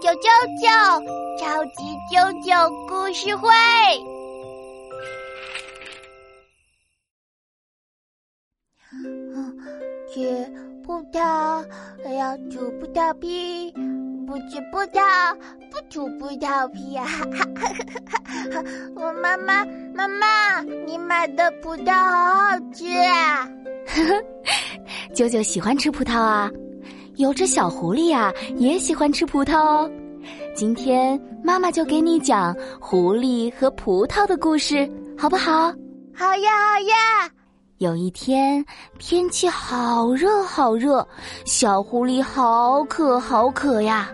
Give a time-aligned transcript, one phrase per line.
[0.00, 0.28] 啾啾
[0.60, 0.66] 啾，
[1.38, 2.52] 超级舅舅
[2.88, 3.48] 故事会。
[10.12, 10.46] 吃
[10.84, 11.64] 葡萄
[12.14, 13.72] 要吐葡萄皮，
[14.26, 15.34] 不吃葡萄
[15.70, 17.06] 不吐葡萄皮啊！
[18.94, 19.64] 我妈妈
[19.94, 23.48] 妈妈，你买的葡萄好好吃啊！
[25.14, 26.50] 舅舅喜欢吃葡萄啊。
[27.16, 29.90] 有只小狐狸呀，也喜欢吃葡萄哦。
[30.54, 35.72] 今天妈妈就给你讲狐狸和葡萄的故事，好不好？
[36.14, 37.30] 好呀，好呀。
[37.78, 38.64] 有一天
[38.98, 41.06] 天气好热好热，
[41.44, 44.10] 小狐狸好渴好渴呀。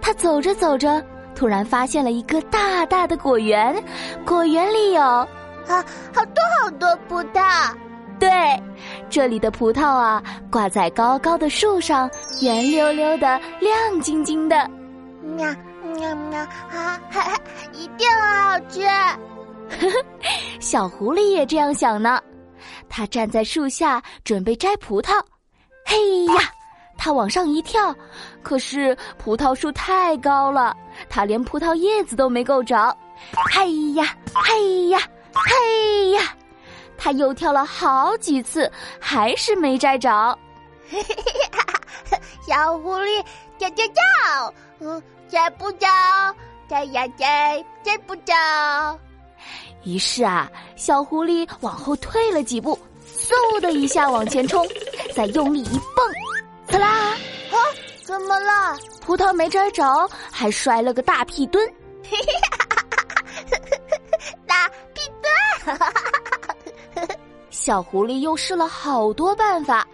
[0.00, 1.04] 它走着走着，
[1.34, 3.74] 突然发现了一个大大的果园，
[4.26, 5.28] 果园里有啊
[6.12, 7.72] 好多好多葡萄。
[8.18, 8.30] 对，
[9.12, 14.56] 这里的葡萄啊，挂在高高的树上，圆溜溜的，亮晶晶的。
[15.22, 15.54] 喵
[15.98, 16.40] 喵喵！
[16.40, 16.98] 啊，
[17.74, 18.80] 一定很好吃。
[20.60, 22.18] 小狐狸也这样想呢。
[22.88, 25.22] 它站在树下准备摘葡萄。
[25.84, 26.50] 嘿呀，
[26.96, 27.94] 它往上一跳，
[28.42, 30.74] 可是葡萄树太高了，
[31.10, 32.96] 它连葡萄叶子都没够着。
[33.52, 34.98] 嘿呀，嘿呀，
[35.34, 36.22] 嘿呀！
[37.02, 40.38] 他又跳了好几次，还是没摘着。
[42.46, 43.20] 小狐狸
[43.58, 45.88] 叫叫叫，嗯，摘不着，
[46.68, 48.32] 摘呀摘，摘不着。
[49.82, 54.64] 于是啊，小狐狸往后退了几步，嗖的一下往前冲，
[55.12, 56.06] 再用力一蹦，
[56.68, 56.86] 刺啦！
[56.86, 57.16] 啊，
[58.04, 58.78] 怎么了？
[59.00, 61.68] 葡萄没摘着，还摔了个大屁墩。
[64.46, 65.76] 大屁墩！
[67.62, 69.86] 小狐狸又试了好多办法，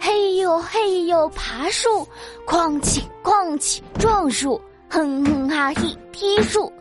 [0.00, 2.04] 嘿呦嘿呦爬树，
[2.44, 6.72] 哐起哐起撞树，哼哼哈嘿踢树，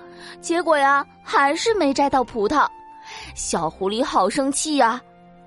[0.42, 2.68] 结果呀还是没摘到葡萄。
[3.36, 5.00] 小狐狸好生气呀！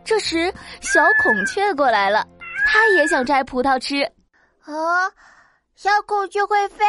[0.04, 2.24] 这时小孔雀过来了，
[2.64, 4.00] 它也想摘葡萄吃。
[4.60, 5.10] 啊，
[5.74, 6.84] 小孔雀会飞，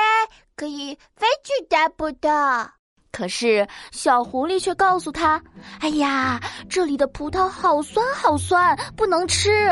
[0.55, 2.69] 可以飞去摘葡萄。
[3.15, 5.41] 可是小狐狸却告诉他
[5.79, 6.37] ：“哎呀，
[6.67, 9.67] 这里的葡萄好酸好酸，不能吃。”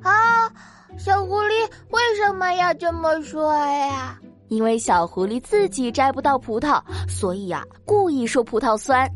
[0.00, 0.50] 啊，
[0.98, 4.18] 小狐狸为什么要这么说呀？
[4.48, 9.06] 因为小狐狸自己摘不到葡萄，所以呀，故意说葡萄酸。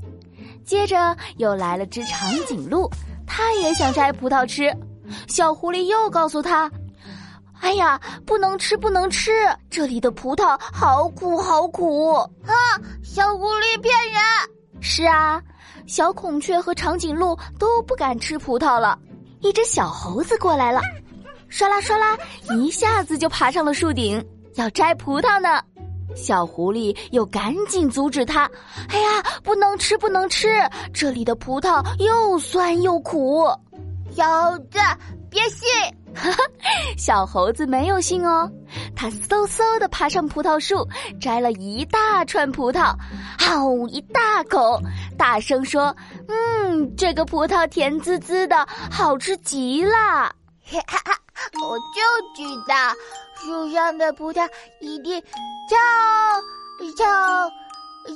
[0.62, 2.86] 接着又来了只长颈鹿，
[3.26, 4.70] 它也想摘葡萄吃。
[5.26, 6.70] 小狐狸又告诉他。
[7.64, 9.32] 哎呀，不能吃，不能吃！
[9.70, 12.12] 这里的葡萄好苦，好苦！
[12.44, 12.52] 啊，
[13.02, 14.20] 小狐狸骗人！
[14.82, 15.42] 是啊，
[15.86, 18.98] 小孔雀和长颈鹿都不敢吃葡萄了。
[19.40, 20.82] 一只小猴子过来了，
[21.50, 22.18] 唰啦唰啦，
[22.54, 24.22] 一下子就爬上了树顶，
[24.56, 25.62] 要摘葡萄呢。
[26.14, 28.42] 小狐狸又赶紧阻止他
[28.92, 30.48] ：“哎呀，不能吃，不能吃！
[30.92, 33.46] 这里的葡萄又酸又苦。”
[34.14, 34.78] 小子，
[35.30, 35.66] 别信！
[36.14, 36.38] 哈哈，
[36.96, 38.50] 小猴子没有信哦，
[38.94, 40.86] 它嗖嗖的爬上葡萄树，
[41.20, 42.94] 摘了一大串葡萄，
[43.38, 44.80] 嗷一大口，
[45.18, 45.94] 大声说
[46.28, 49.92] ：“嗯，这个葡萄甜滋滋的，好吃极了。”
[50.64, 51.18] 哈哈，
[51.60, 52.00] 我就
[52.34, 52.74] 知道，
[53.34, 54.48] 树上的葡萄
[54.80, 55.20] 一定
[55.68, 55.76] 超
[56.96, 57.50] 超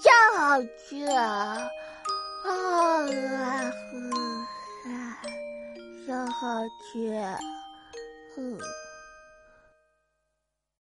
[0.00, 0.58] 超好
[0.88, 1.58] 吃啊！
[2.46, 2.48] 啊，
[4.86, 4.96] 啊
[6.06, 7.12] 超好吃。
[8.38, 8.87] 嗯。